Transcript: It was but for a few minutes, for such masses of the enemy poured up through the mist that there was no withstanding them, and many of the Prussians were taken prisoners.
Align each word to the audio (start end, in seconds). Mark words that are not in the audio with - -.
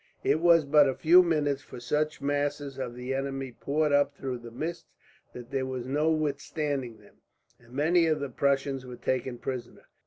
It 0.23 0.39
was 0.39 0.65
but 0.65 0.85
for 0.85 0.89
a 0.89 0.95
few 0.95 1.21
minutes, 1.21 1.61
for 1.61 1.79
such 1.79 2.21
masses 2.23 2.79
of 2.79 2.95
the 2.95 3.13
enemy 3.13 3.51
poured 3.51 3.91
up 3.91 4.15
through 4.15 4.39
the 4.39 4.49
mist 4.49 4.87
that 5.33 5.51
there 5.51 5.67
was 5.67 5.85
no 5.85 6.09
withstanding 6.11 6.97
them, 6.97 7.17
and 7.59 7.71
many 7.71 8.07
of 8.07 8.19
the 8.19 8.29
Prussians 8.29 8.83
were 8.83 8.95
taken 8.95 9.37
prisoners. 9.37 9.85